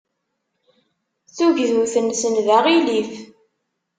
[1.35, 3.11] Tugdut-nsen d aɣilif.